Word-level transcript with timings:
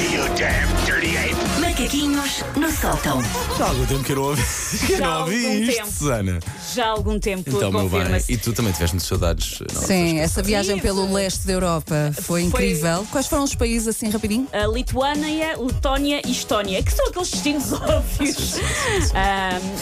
you 0.00 0.22
damn 0.36 0.68
dirty 0.86 1.16
ape! 1.16 1.34
Macaquinhos 1.60 2.42
no 2.56 2.70
sótão. 2.70 3.20
Já 3.58 3.64
há 3.64 3.68
algum 3.68 3.86
tempo 3.86 4.04
que 4.04 4.12
eu 4.12 4.16
não 4.16 4.22
ouvi, 4.24 4.42
que 4.86 4.92
eu 4.92 4.98
Já 4.98 5.06
há 5.06 5.10
não 5.14 5.20
ouvi 5.22 5.46
algum 5.46 5.58
isto, 5.60 5.76
tempo. 5.76 5.92
Susana. 5.92 6.38
Já 6.74 6.84
há 6.86 6.88
algum 6.90 7.18
tempo, 7.18 7.44
Então, 7.50 7.70
meu 7.70 7.80
bem, 7.82 7.90
confirma-se. 7.90 8.32
e 8.32 8.36
tu 8.36 8.52
também 8.52 8.72
tiveste 8.72 8.94
muitas 8.94 9.08
saudades 9.08 9.60
nossas. 9.60 9.86
Sim, 9.86 10.18
essa 10.18 10.42
viagem 10.42 10.76
Sim, 10.76 10.80
pelo 10.82 11.02
foi- 11.06 11.12
leste 11.22 11.46
da 11.46 11.52
Europa 11.52 11.94
foi 12.16 12.22
Foi- 12.24 12.42
incrível. 12.44 13.06
Quais 13.10 13.26
foram 13.26 13.44
os 13.44 13.54
países 13.54 13.88
assim 13.88 14.08
rapidinho? 14.10 14.46
A 14.52 14.66
Lituânia, 14.66 15.56
Letónia 15.58 16.22
e 16.26 16.30
Estónia, 16.32 16.82
que 16.82 16.92
são 16.92 17.06
aqueles 17.08 17.30
destinos 17.30 17.72
óbvios. 17.72 18.54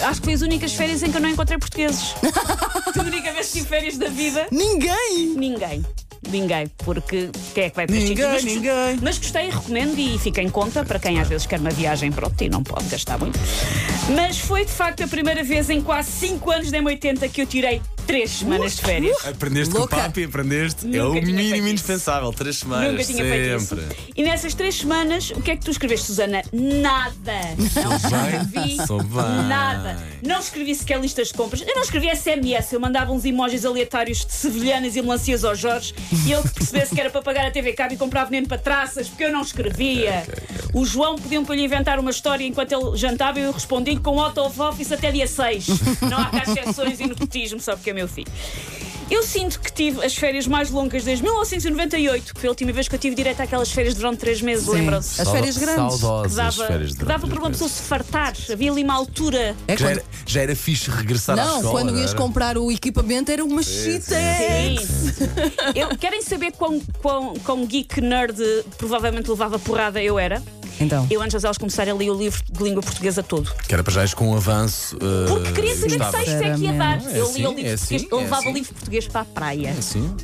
Acho 0.07 0.21
que 0.21 0.25
foi 0.27 0.35
as 0.35 0.43
únicas 0.43 0.73
férias 0.73 1.03
em 1.03 1.11
que 1.11 1.17
eu 1.17 1.21
não 1.21 1.29
encontrei 1.31 1.59
portugueses. 1.59 2.15
a 2.99 3.03
única 3.03 3.33
vez 3.33 3.47
que 3.49 3.53
tive 3.55 3.67
férias 3.69 3.97
da 3.97 4.09
vida, 4.09 4.47
Ninguém! 4.51 5.35
ninguém. 5.37 5.85
Ninguém, 6.31 6.67
porque 6.79 7.31
quem 7.55 7.65
é 7.65 7.71
que 7.71 7.77
vai 7.77 7.87
para 7.87 7.97
Ninguém? 7.97 8.27
Mas- 8.27 8.45
ninguém. 8.45 8.99
Mas 9.03 9.19
gostei, 9.19 9.51
recomendo 9.51 9.99
e 9.99 10.19
fica 10.19 10.43
em 10.43 10.49
conta 10.49 10.85
para 10.85 10.99
quem 10.99 11.21
às 11.21 11.29
vezes 11.29 11.47
quer 11.47 11.61
uma 11.61 11.71
viagem 11.71 12.11
pronto 12.11 12.43
e 12.43 12.49
não 12.49 12.63
pode 12.63 12.87
gastar 12.89 13.19
muito. 13.19 13.39
Mas 14.15 14.39
foi 14.39 14.65
de 14.65 14.73
facto 14.73 15.03
a 15.05 15.09
primeira 15.09 15.43
vez 15.45 15.71
em 15.71 15.81
quase 15.81 16.11
5 16.11 16.51
anos 16.51 16.71
da 16.71 16.79
M80 16.79 17.29
que 17.31 17.43
eu 17.43 17.47
tirei 17.47 17.81
3 18.09 18.31
semanas 18.31 18.77
de 18.77 18.81
férias. 18.83 19.27
Aprendeste 19.27 19.75
Louca. 19.75 19.95
com 19.97 20.01
o 20.01 20.05
papi, 20.05 20.25
aprendeste. 20.25 20.87
é 20.87 20.89
Nunca 20.89 21.05
o 21.09 21.13
tinha 21.13 21.23
feito 21.25 21.37
mínimo 21.37 21.57
isso. 21.59 21.69
indispensável. 21.69 22.33
Três 22.33 22.57
semanas. 22.57 22.91
Nunca 22.93 23.05
tinha 23.05 23.23
feito 23.25 23.61
sempre. 23.61 23.85
isso. 23.85 23.97
E 24.17 24.23
nessas 24.23 24.55
três 24.55 24.75
semanas, 24.77 25.31
o 25.31 25.43
que 25.43 25.51
é 25.51 25.57
que 25.57 25.65
tu 25.65 25.71
escreveste, 25.71 26.07
Susana? 26.07 26.43
Nada. 26.53 27.39
Não 27.85 27.97
escrevi 27.97 28.87
Sou 28.87 29.03
bem. 29.03 29.47
nada. 29.47 30.03
Não 30.27 30.41
escrevi 30.41 30.75
sequer 30.75 30.99
listas 31.01 31.29
de 31.29 31.35
compras. 31.35 31.61
Eu 31.61 31.75
não 31.75 31.83
escrevi 31.83 32.09
SMS. 32.17 32.73
Eu 32.73 32.81
mandava 32.81 33.13
uns 33.13 33.25
emojis 33.27 33.65
aleatórios 33.67 34.25
de 34.25 34.33
sevilhanas 34.33 34.97
e 34.97 35.03
melancias 35.03 35.45
ao 35.45 35.55
Jorge 35.55 35.95
e 36.27 36.33
ele 36.33 36.43
que 36.43 36.55
percebesse 36.55 36.95
que 36.95 37.01
era 37.01 37.11
para 37.11 37.21
pagar 37.23 37.47
a 37.47 37.51
TV 37.51 37.75
Cabo 37.75 37.93
e 37.93 37.97
comprar 37.99 38.25
veneno 38.25 38.49
para 38.49 38.57
traças, 38.59 39.09
porque 39.09 39.25
eu 39.25 39.33
não 39.33 39.43
escrevia. 39.43 40.27
O 40.73 40.85
João 40.87 41.17
pediu-me 41.17 41.47
para 41.47 41.57
lhe 41.57 41.65
inventar 41.65 41.99
uma 41.99 42.11
história 42.11 42.45
enquanto 42.45 42.73
ele 42.73 42.97
jantava 42.97 43.39
e 43.39 43.43
eu 43.43 43.53
respondi 43.53 43.97
com 43.99 44.19
out 44.21 44.39
of 44.41 44.59
office 44.61 44.93
até 44.93 45.11
dia 45.11 45.27
6. 45.27 45.67
Não 46.11 46.19
há 46.19 46.27
cá 46.27 46.43
exceções 46.47 47.01
e 47.01 47.07
nepotismo, 47.07 47.61
só 47.61 47.75
porque 47.75 47.91
é 47.91 47.93
meu 47.99 48.09
filho. 48.09 48.31
Eu 49.11 49.23
sinto 49.23 49.59
que 49.59 49.73
tive 49.73 50.05
as 50.05 50.15
férias 50.15 50.47
mais 50.47 50.71
longas 50.71 51.03
desde 51.03 51.25
1998, 51.25 52.35
que 52.35 52.41
foi 52.41 52.47
a 52.49 52.51
última 52.51 52.71
vez 52.73 52.89
que 52.89 52.95
eu 52.95 52.99
tive 52.99 53.17
direito 53.17 53.41
àquelas 53.41 53.71
férias 53.73 53.95
de 53.95 54.01
de 54.03 54.19
3 54.19 54.43
meses, 54.43 54.67
lembram-se? 54.67 55.23
As 55.23 55.31
férias 55.31 55.57
grandes. 55.57 55.95
Que 55.95 56.01
Saudosas 56.03 56.35
dava, 56.35 56.67
férias 56.67 56.91
de 56.93 56.99
que 56.99 57.05
dava 57.07 57.27
para 57.27 57.39
uma 57.39 57.45
três 57.45 57.53
pessoa 57.53 57.71
se 57.71 57.83
fartar. 57.83 58.35
Havia 58.53 58.71
ali 58.71 58.85
uma 58.85 58.93
altura. 58.95 59.57
É 59.67 59.77
Já 59.79 59.87
quando... 59.87 59.91
era, 59.93 60.05
já 60.27 60.43
era 60.43 60.55
fixe 60.55 60.91
regressar 60.91 61.39
à 61.39 61.43
Não, 61.45 61.57
escola. 61.57 61.73
quando 61.73 61.93
não 61.93 61.99
ias 62.01 62.11
era? 62.11 62.19
comprar 62.21 62.59
o 62.59 62.71
equipamento 62.71 63.33
era 63.33 63.43
uma 63.43 63.63
chita. 63.63 64.15
Querem 65.99 66.21
saber 66.21 66.53
quão, 66.53 66.79
quão, 67.01 67.33
quão 67.43 67.65
geek 67.65 68.03
nerd 68.03 68.37
provavelmente 68.77 69.31
levava 69.31 69.59
porrada 69.59 70.03
eu 70.03 70.19
era? 70.19 70.43
Então. 70.81 71.07
Eu, 71.11 71.21
antes 71.23 71.41
delas 71.43 71.59
começarem 71.59 71.93
a 71.93 71.97
ler 71.97 72.11
o 72.11 72.15
livro 72.17 72.41
de 72.51 72.63
língua 72.63 72.83
portuguesa 72.83 73.23
todo. 73.23 73.51
Que 73.67 73.75
era 73.75 73.83
para 73.83 73.93
já 73.93 74.17
com 74.17 74.29
um 74.31 74.37
avanço. 74.37 74.97
uh, 74.97 75.27
Porque 75.29 75.53
queria 75.53 75.75
saber 75.77 75.99
que 75.99 76.13
texto 76.13 76.43
é 76.43 76.55
que 76.55 76.61
ia 76.63 76.73
dar. 76.73 77.01
Sinceramente. 77.01 77.07
eu 77.07 77.11
É 77.11 77.15
li 77.15 77.21
o 77.21 77.25
assim, 77.25 77.39
livro 77.39 77.41
é 77.41 77.45
português. 77.45 77.83
assim, 77.83 78.09
eu 78.11 78.19
é 78.19 78.23
levava 78.23 78.41
assim. 78.43 78.51
o 78.51 78.55
livro 78.55 78.75
português 78.75 79.09
para 79.09 79.21
a 79.21 79.25
praia. 79.25 79.75
Assim? 79.79 80.17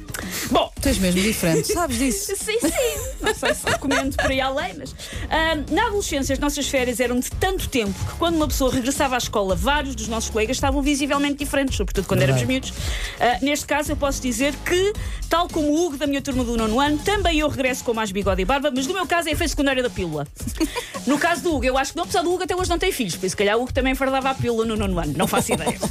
Bom, 0.51 0.71
Tu 0.85 0.89
és 0.89 0.99
mesmo 0.99 1.23
diferente, 1.23 1.73
sabes 1.73 1.97
disso? 1.97 2.35
Sim, 2.37 2.59
sim. 2.61 3.15
Não 3.23 3.35
sei 3.35 3.55
se 3.55 3.67
recomendo 3.67 4.15
por 4.17 4.31
aí 4.31 4.39
além, 4.39 4.75
mas. 4.77 4.95
ah, 5.31 5.57
na 5.71 5.87
adolescência, 5.87 6.35
as 6.35 6.39
nossas 6.39 6.69
férias 6.69 7.01
eram 7.01 7.19
de 7.19 7.31
tanto 7.31 7.71
tempo 7.71 7.95
que 8.05 8.17
quando 8.19 8.37
uma 8.37 8.47
pessoa 8.47 8.71
regressava 8.71 9.15
à 9.15 9.19
escola, 9.19 9.57
vários 9.57 9.95
dos 9.95 10.09
nossos 10.09 10.29
colegas 10.29 10.59
estavam 10.59 10.83
visivelmente 10.83 11.37
diferentes, 11.37 11.77
sobretudo 11.77 12.07
quando 12.07 12.21
éramos 12.21 12.43
miúdos. 12.43 12.75
Ah, 13.19 13.39
neste 13.41 13.65
caso, 13.65 13.93
eu 13.93 13.97
posso 13.97 14.21
dizer 14.21 14.55
que, 14.57 14.93
tal 15.31 15.49
como 15.49 15.69
o 15.71 15.87
Hugo 15.87 15.97
da 15.97 16.07
minha 16.07 16.21
turma 16.21 16.45
do 16.45 16.55
nono 16.55 16.79
ano, 16.79 16.99
também 16.99 17.39
eu 17.39 17.49
regresso 17.49 17.83
com 17.83 17.95
mais 17.95 18.13
bigode 18.13 18.43
e 18.43 18.45
barba, 18.45 18.71
mas 18.71 18.87
no 18.87 18.93
meu 18.93 19.07
caso 19.07 19.31
é 19.31 19.33
efeito 19.33 19.49
secundário 19.51 19.83
da 19.83 19.89
pílula. 19.89 20.27
No 21.07 21.19
caso 21.19 21.43
do 21.43 21.55
Hugo, 21.55 21.67
eu 21.67 21.77
acho 21.77 21.91
que 21.91 21.99
não, 21.99 22.05
apesar 22.05 22.23
do 22.23 22.33
Hugo 22.33 22.45
até 22.45 22.57
hoje 22.57 22.71
não 22.71 22.79
tem 22.79 22.91
filhos, 22.91 23.15
por 23.15 23.27
isso, 23.27 23.33
se 23.33 23.37
calhar, 23.37 23.59
o 23.59 23.63
Hugo 23.63 23.75
também 23.75 23.95
fardava 23.95 24.31
a 24.31 24.35
pílula 24.35 24.65
no 24.65 24.75
nono 24.75 24.99
ano, 24.99 25.13
não 25.17 25.27
faço 25.27 25.53
ideia. 25.53 25.79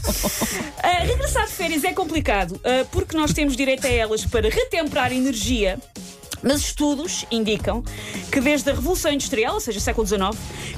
Ah, 0.86 1.00
regressar 1.06 1.46
de 1.46 1.54
férias 1.54 1.84
é 1.86 1.94
complicado, 1.94 2.60
ah, 2.62 2.86
porque 2.92 3.16
nós 3.16 3.32
temos 3.32 3.56
direito 3.56 3.86
a 3.88 3.90
elas 3.90 4.23
para 4.26 4.50
retemperar 4.50 5.12
energia. 5.12 5.80
Mas 6.46 6.60
estudos 6.60 7.24
indicam 7.32 7.82
que 8.30 8.42
desde 8.42 8.70
a 8.70 8.74
Revolução 8.74 9.10
Industrial, 9.14 9.54
ou 9.54 9.62
seja, 9.62 9.80
século 9.80 10.06
XIX, 10.06 10.22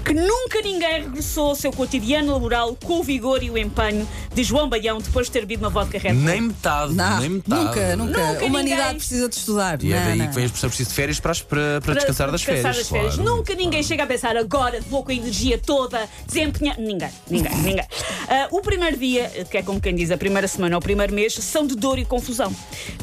que 0.05 0.13
nunca 0.13 0.61
ninguém 0.61 1.01
regressou 1.01 1.47
ao 1.49 1.55
seu 1.55 1.71
cotidiano 1.73 2.33
laboral 2.33 2.77
com 2.83 2.99
o 2.99 3.03
vigor 3.03 3.41
e 3.41 3.49
o 3.49 3.57
empenho 3.57 4.07
de 4.31 4.43
João 4.43 4.69
Baião 4.69 4.99
depois 4.99 5.25
de 5.25 5.31
ter 5.31 5.39
bebido 5.39 5.63
uma 5.63 5.71
vodka 5.71 5.97
Red 5.97 6.13
Bull. 6.13 6.21
Nem 6.23 6.41
metade. 6.41 6.93
Não, 6.93 7.19
nem 7.19 7.29
metade. 7.29 7.63
nunca, 7.63 7.95
nunca. 7.95 8.11
Nunca 8.19 8.43
A 8.43 8.45
humanidade 8.45 8.81
ninguém- 8.83 8.95
precisa 8.97 9.27
de 9.27 9.35
estudar. 9.37 9.83
E 9.83 9.91
é 9.91 9.99
daí 10.05 10.17
não. 10.19 10.27
que 10.27 10.35
vem 10.35 10.43
a 10.43 10.45
expressão 10.45 10.69
preciso 10.69 10.89
de 10.89 10.95
férias 10.95 11.19
para, 11.19 11.33
para, 11.35 11.81
para 11.81 11.93
descansar 11.95 12.29
das 12.31 12.41
descansar 12.41 12.61
férias. 12.61 12.77
das 12.77 12.87
férias. 12.89 13.15
claro. 13.15 13.29
Nunca 13.37 13.55
ninguém 13.55 13.81
chega 13.81 14.03
a 14.03 14.07
pensar 14.07 14.37
agora 14.37 14.79
vou 14.87 15.03
com 15.03 15.09
a 15.11 15.15
energia 15.15 15.57
toda 15.57 16.07
desempenhar. 16.27 16.77
Ninguém, 16.79 17.09
ninguém, 17.27 17.55
ninguém. 17.63 17.85
Ah, 18.27 18.47
o 18.51 18.61
primeiro 18.61 18.97
dia, 18.97 19.29
que 19.49 19.57
é 19.57 19.63
como 19.63 19.79
quem 19.79 19.95
diz, 19.95 20.11
a 20.11 20.17
primeira 20.17 20.47
semana 20.47 20.75
ou 20.75 20.79
o 20.79 20.81
primeiro 20.81 21.13
mês, 21.13 21.33
são 21.33 21.65
de 21.65 21.75
dor 21.75 21.99
e 21.99 22.05
confusão. 22.05 22.53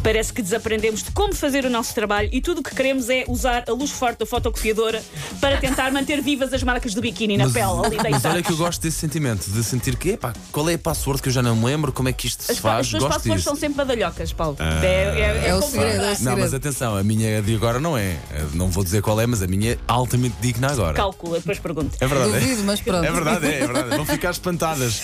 Parece 0.03 0.33
que 0.33 0.43
desaprendemos 0.43 1.03
de 1.03 1.11
como 1.13 1.35
fazer 1.35 1.65
o 1.65 1.71
nosso 1.71 1.95
trabalho 1.95 2.29
e 2.33 2.41
tudo 2.41 2.61
o 2.61 2.63
que 2.63 2.75
queremos 2.75 3.09
é 3.09 3.25
usar 3.29 3.65
a 3.69 3.73
luz 3.73 3.91
forte 3.91 4.19
da 4.21 4.27
fotocopiadora 4.27 5.03
para 5.41 5.57
tentar 5.59 5.91
manter 5.93 6.21
vivas 6.23 6.53
as 6.53 6.63
marcas 6.63 6.95
do 6.95 7.01
biquíni 7.01 7.37
na 7.37 7.45
Mas, 7.45 7.53
pele 7.53 7.65
ali 7.87 8.11
mas 8.11 8.25
olha 8.25 8.43
que 8.43 8.51
eu 8.53 8.57
gosto 8.57 8.83
desse 8.83 8.99
sentimento, 8.99 9.49
de 9.51 9.63
sentir 9.63 9.97
que, 9.97 10.11
epá, 10.11 10.33
qual 10.51 10.69
é 10.69 10.75
a 10.75 10.79
password 10.79 11.23
que 11.23 11.29
eu 11.29 11.33
já 11.33 11.43
não 11.43 11.55
me 11.57 11.65
lembro, 11.65 11.93
como 11.93 12.09
é 12.09 12.13
que 12.13 12.27
isto 12.27 12.43
se 12.43 12.53
As, 12.53 12.59
faz, 12.59 12.87
as 12.87 12.91
tuas 12.91 13.03
passwords 13.05 13.43
disso. 13.43 13.45
são 13.45 13.57
sempre 13.57 13.77
badalhocas, 13.77 14.33
Paulo. 14.33 14.57
é, 14.61 14.85
é, 14.85 15.49
É 15.49 15.55
o 15.55 15.61
como 15.61 15.73
segredo, 15.73 16.05
é 16.05 16.13
o. 16.13 16.23
Não, 16.23 16.37
mas 16.37 16.55
atenção, 16.55 16.97
a 16.97 17.03
minha 17.03 17.41
de 17.43 17.55
agora 17.55 17.79
não 17.81 17.97
é. 17.97 18.17
Não 18.55 18.69
vou 18.69 18.83
dizer 18.85 19.03
qual 19.03 19.21
é, 19.21 19.27
mas 19.27 19.43
a 19.43 19.47
minha 19.47 19.73
é 19.73 19.79
altamente 19.87 20.37
digna 20.41 20.71
agora. 20.73 20.95
Calcula, 20.95 21.39
depois 21.39 21.59
pergunto. 21.59 21.97
É 22.01 22.07
verdade. 22.07 22.33
Duvido, 22.33 22.63
mas 22.65 22.81
pronto. 22.81 23.05
É 23.05 23.13
verdade, 23.13 23.47
é, 23.47 23.61
é 23.61 23.67
verdade. 23.67 23.97
Vão 23.97 24.05
ficar 24.07 24.31
espantadas. 24.31 25.03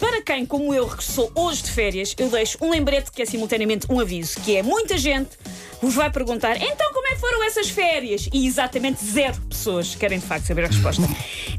Para 0.00 0.22
quem, 0.22 0.46
como 0.46 0.72
eu, 0.74 0.86
regressou 0.86 1.30
hoje 1.34 1.62
de 1.62 1.70
férias, 1.70 2.14
eu 2.18 2.30
deixo 2.30 2.56
um 2.62 2.70
lembrete 2.70 3.12
que 3.12 3.20
é 3.20 3.26
simultaneamente 3.26 3.86
um 3.90 4.00
aviso, 4.00 4.40
que 4.40 4.56
é 4.56 4.62
muita 4.62 4.96
gente 4.96 5.36
vos 5.80 5.94
vai 5.94 6.10
perguntar 6.10 6.56
então 6.56 6.92
como 7.10 7.16
é 7.16 7.16
foram 7.16 7.44
essas 7.44 7.68
férias? 7.68 8.28
E 8.32 8.46
exatamente 8.46 9.04
zero 9.04 9.40
pessoas 9.42 9.94
querem 9.94 10.18
de 10.18 10.26
facto 10.26 10.46
saber 10.46 10.64
a 10.64 10.68
resposta. 10.68 11.02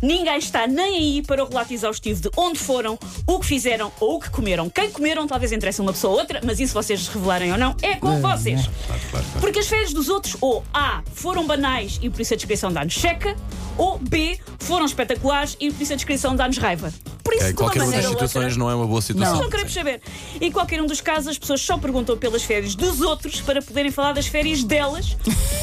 Ninguém 0.02 0.38
está 0.38 0.66
nem 0.68 0.98
aí 0.98 1.22
para 1.22 1.44
o 1.44 1.48
relato 1.48 1.74
exaustivo 1.74 2.22
de 2.22 2.30
onde 2.38 2.58
foram, 2.58 2.98
o 3.28 3.40
que 3.40 3.46
fizeram 3.46 3.92
ou 4.00 4.16
o 4.16 4.20
que 4.20 4.30
comeram. 4.30 4.70
Quem 4.70 4.90
comeram 4.90 5.28
talvez 5.28 5.52
interesse 5.52 5.82
uma 5.82 5.92
pessoa 5.92 6.14
ou 6.14 6.20
outra, 6.20 6.42
mas 6.44 6.60
isso 6.60 6.74
vocês 6.74 7.08
revelarem 7.08 7.52
ou 7.52 7.58
não, 7.58 7.76
é 7.82 7.96
com 7.96 8.20
vocês. 8.22 8.62
Claro, 8.62 8.72
claro, 8.88 9.26
claro. 9.26 9.40
Porque 9.40 9.60
as 9.60 9.68
férias 9.68 9.94
dos 9.94 10.10
outros, 10.10 10.38
ou 10.40 10.64
A, 10.74 11.02
foram 11.14 11.46
banais 11.46 12.00
e 12.02 12.10
por 12.10 12.22
isso 12.22 12.34
a 12.34 12.38
descrição 12.38 12.72
dá-nos 12.72 12.94
checa, 12.94 13.36
ou 13.78 13.98
B, 13.98 14.40
foram 14.60 14.86
espetaculares 14.86 15.58
e 15.60 15.72
por 15.72 15.82
isso 15.82 15.94
a 15.94 15.96
descrição 15.96 16.36
dá-nos 16.36 16.58
raiva. 16.58 16.94
Por 17.24 17.34
isso, 17.34 17.46
uma 17.46 17.54
qualquer 17.54 17.84
uma 17.84 17.92
das 17.92 18.06
outra, 18.06 18.28
situações 18.28 18.58
não 18.58 18.70
é 18.70 18.76
uma 18.76 18.88
boa 18.88 19.02
situação. 19.02 19.34
nós 19.34 19.44
não 19.44 19.50
queremos 19.50 19.74
saber. 19.74 20.02
Em 20.40 20.52
qualquer 20.52 20.82
um 20.82 20.86
dos 20.86 21.02
casos, 21.02 21.30
as 21.30 21.38
pessoas 21.38 21.62
só 21.62 21.78
perguntam 21.78 22.18
pelas 22.18 22.44
férias 22.44 22.76
dos 22.76 23.00
outros 23.02 23.42
para 23.42 23.62
poderem 23.62 23.92
falar 23.92 24.14
das 24.14 24.28
férias 24.28 24.64
delas 24.64 25.16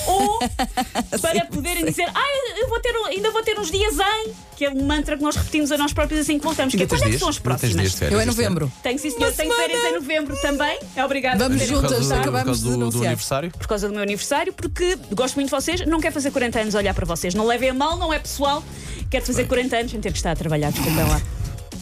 ou 0.07 0.39
para 1.21 1.45
poderem 1.47 1.85
dizer, 1.85 2.09
ah, 2.15 2.59
eu 2.61 2.69
vou 2.69 2.81
ter, 2.81 2.93
um- 2.97 3.07
ainda 3.07 3.31
vou 3.31 3.43
ter 3.43 3.59
uns 3.59 3.71
dias 3.71 3.95
em, 3.99 4.33
que 4.57 4.65
é 4.65 4.71
um 4.71 4.85
mantra 4.85 5.17
que 5.17 5.23
nós 5.23 5.37
repetimos 5.37 5.71
a 5.73 5.79
nós 5.79 5.93
próprios 5.93 6.21
assim 6.21 6.39
que 6.39 6.45
voltamos. 6.45 6.75
Que 6.75 6.83
é, 6.83 6.87
quando 6.87 7.05
é 7.05 7.11
que 7.11 7.19
são 7.19 7.29
as 7.29 7.39
próximas? 7.39 7.93
férias 7.95 8.13
Eu 8.13 8.19
é 8.19 8.23
ano? 8.23 8.33
novembro. 8.33 8.73
Tenho 8.83 8.99
sim, 8.99 9.11
senhor. 9.11 9.33
Tenho 9.33 9.53
férias 9.55 9.85
em 9.85 9.95
novembro 9.95 10.37
também. 10.41 10.79
É 10.97 11.05
obrigado 11.05 11.39
Vamos 11.39 11.63
juntas, 11.63 11.81
Por 11.81 11.91
causa 11.91 11.95
do- 11.95 12.09
perguntado. 12.09 12.21
acabamos 12.21 12.59
de 12.63 12.65
do, 12.71 12.91
do 12.91 12.99
aniversário? 13.07 13.51
Por 13.51 13.67
causa 13.67 13.89
do 13.89 13.95
meu 13.95 14.03
aniversário, 14.03 14.53
porque 14.53 14.99
gosto 15.13 15.35
muito 15.37 15.49
de 15.49 15.55
vocês, 15.55 15.81
não 15.87 16.01
quero 16.01 16.15
fazer 16.15 16.31
40 16.31 16.61
anos 16.61 16.75
a 16.75 16.79
olhar 16.79 16.95
para 16.95 17.07
vocês. 17.07 17.35
Não 17.35 17.47
levem 17.47 17.71
a 17.71 17.75
mal, 17.75 17.97
não 17.97 18.13
é 18.13 18.19
pessoal. 18.19 18.63
Quero 19.11 19.25
fazer 19.25 19.47
40 19.47 19.77
anos 19.77 19.91
sem 19.93 20.01
ter 20.01 20.11
que 20.13 20.19
estar 20.19 20.33
a 20.33 20.37
trabalhar, 20.37 20.71
desculpem 20.71 21.05
lá. 21.05 21.21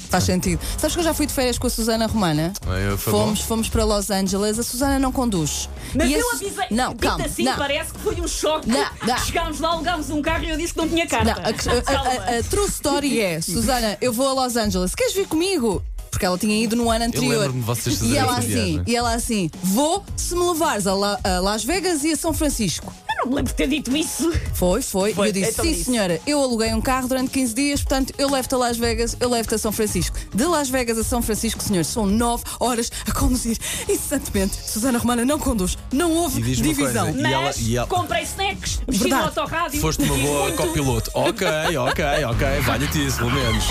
Faz 0.08 0.24
sentido. 0.24 0.60
Sabes 0.78 0.94
que 0.94 1.00
eu 1.00 1.04
já 1.04 1.12
fui 1.14 1.26
de 1.26 1.32
férias 1.32 1.58
com 1.58 1.66
a 1.66 1.70
Susana 1.70 2.06
Romana? 2.06 2.52
Ah, 2.62 2.96
foi 2.96 3.12
fomos, 3.12 3.40
bom? 3.40 3.44
fomos 3.46 3.68
para 3.68 3.84
Los 3.84 4.10
Angeles. 4.10 4.58
A 4.58 4.62
Susana 4.62 4.98
não 4.98 5.10
conduz. 5.12 5.68
Mas 5.94 6.10
E 6.10 6.14
a 6.14 6.18
eu 6.18 6.28
Su- 6.30 6.36
avisei. 6.36 6.66
Não, 6.70 6.90
dito 6.92 7.00
calma. 7.02 7.24
assim, 7.24 7.44
não. 7.44 7.56
parece 7.56 7.92
que 7.92 7.98
foi 8.00 8.20
um 8.20 8.28
choque. 8.28 8.68
Não, 8.68 8.86
não. 9.06 9.18
Chegámos 9.18 9.60
lá, 9.60 9.68
alugámos 9.70 10.10
um 10.10 10.22
carro 10.22 10.44
e 10.44 10.50
eu 10.50 10.56
disse 10.56 10.72
que 10.74 10.78
não 10.78 10.88
tinha 10.88 11.06
carta. 11.06 11.34
Não, 11.34 11.42
a, 11.42 11.46
a- 11.46 12.34
a- 12.36 12.38
a 12.38 12.42
true 12.44 12.66
story 12.68 13.20
é: 13.20 13.40
Susana, 13.42 13.96
eu 14.00 14.12
vou 14.12 14.28
a 14.28 14.44
Los 14.44 14.56
Angeles, 14.56 14.94
queres 14.94 15.12
vir 15.14 15.26
comigo? 15.26 15.82
Porque 16.10 16.24
ela 16.24 16.38
tinha 16.38 16.56
ido 16.64 16.74
no 16.76 16.90
ano 16.90 17.04
anterior. 17.04 17.32
lembro-me 17.40 17.60
de 17.60 17.66
vocês 17.66 18.00
e 18.00 18.16
ela 18.16 18.30
essa 18.32 18.38
assim, 18.38 18.48
viagem. 18.48 18.82
e 18.86 18.96
ela 18.96 19.12
assim, 19.14 19.50
vou 19.62 20.02
se 20.16 20.34
me 20.34 20.42
levares 20.48 20.86
a, 20.86 20.94
La- 20.94 21.20
a 21.22 21.40
Las 21.40 21.62
Vegas 21.62 22.04
e 22.04 22.12
a 22.12 22.16
São 22.16 22.32
Francisco. 22.32 22.90
Não 23.26 23.30
me 23.30 23.36
lembro 23.38 23.50
de 23.52 23.56
ter 23.56 23.66
dito 23.68 23.96
isso. 23.96 24.32
Foi, 24.54 24.80
foi. 24.80 25.12
Foi, 25.12 25.26
E 25.26 25.30
eu 25.30 25.32
disse: 25.32 25.50
então 25.50 25.64
sim, 25.64 25.72
disse. 25.72 25.84
senhora, 25.86 26.20
eu 26.24 26.40
aluguei 26.40 26.72
um 26.72 26.80
carro 26.80 27.08
durante 27.08 27.30
15 27.32 27.54
dias, 27.54 27.82
portanto, 27.82 28.14
eu 28.16 28.30
levo-te 28.30 28.54
a 28.54 28.58
Las 28.58 28.76
Vegas, 28.76 29.16
eu 29.18 29.28
levo-te 29.28 29.56
a 29.56 29.58
São 29.58 29.72
Francisco. 29.72 30.16
De 30.32 30.44
Las 30.44 30.68
Vegas 30.70 30.96
a 30.96 31.02
São 31.02 31.20
Francisco, 31.20 31.60
senhor, 31.60 31.84
são 31.84 32.06
9 32.06 32.44
horas 32.60 32.88
a 33.04 33.10
conduzir 33.12 33.58
incessantemente. 33.88 34.54
Susana 34.64 34.96
Romana 34.98 35.24
não 35.24 35.40
conduz, 35.40 35.76
não 35.92 36.12
houve 36.12 36.40
E 36.40 36.54
divisão. 36.54 37.12
coisa, 37.12 37.20
Mas 37.20 37.26
E 37.30 37.32
ela- 37.34 37.54
e 37.58 37.76
ela- 37.78 37.86
comprei 37.88 38.22
snacks, 38.22 38.80
vesti 38.86 39.02
no 39.04 39.08
Verdade. 39.16 39.24
autorrádio. 39.40 39.80
Foste 39.80 40.02
uma 40.04 40.16
boa 40.18 40.42
muito. 40.44 40.56
copiloto. 40.56 41.10
Ok, 41.12 41.46
ok, 41.78 42.04
ok. 42.26 42.46
Valha-te 42.64 43.06
isso, 43.06 43.16
pelo 43.18 43.32
menos. 43.32 43.64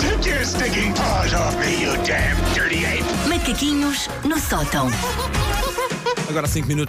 Take 0.00 0.28
your 0.28 0.44
stinking 0.44 0.92
paws 0.94 1.32
off 1.34 1.54
me, 1.58 1.82
you 1.84 1.92
damn 2.04 2.36
dirty 2.52 2.84
ape! 2.84 3.04
Macaquinhos 3.28 4.08
no 4.24 4.38
sótão. 4.40 4.88
Agora 6.28 6.46
5 6.46 6.68
minutos 6.68 6.86